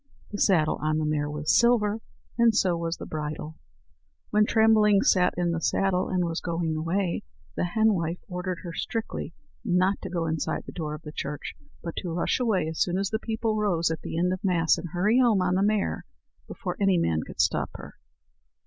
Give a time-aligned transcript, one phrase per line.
[0.31, 2.01] The saddle on the mare was silver,
[2.35, 3.57] and so was the bridle.
[4.33, 6.75] [Illustration: "TREMBLING" AT THE CHURCH DOOR] When Trembling sat in the saddle and was going
[6.75, 7.23] away,
[7.55, 11.53] the henwife ordered her strictly not to go inside the door of the church,
[11.83, 14.79] but to rush away as soon as the people rose at the end of Mass,
[14.79, 16.03] and hurry home on the mare
[16.47, 17.93] before any man could stop her.